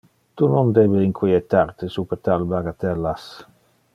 [0.39, 3.31] Tu non debe inquietar te super tal bagatellas.